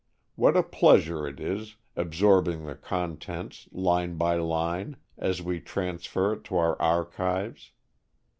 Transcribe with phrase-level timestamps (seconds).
[0.33, 6.43] What a pleasure it is, absorbing the contents, line by line, as we transfer it
[6.45, 7.71] to our archives!